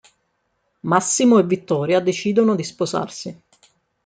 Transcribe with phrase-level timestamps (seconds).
[0.79, 3.39] Massimo e Vittoria decidono di sposarsi.